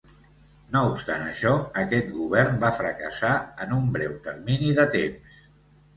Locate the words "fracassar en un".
2.79-3.87